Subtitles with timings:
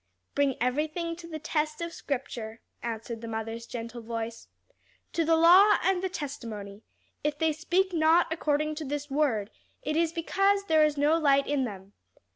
[0.33, 4.47] "Bring everything to the test of scripture," answered the mother's gentle voice.
[5.13, 6.81] "'To the law and the testimony:
[7.23, 9.51] if they speak not according to this word,
[9.83, 11.93] it is because there is no light in them.'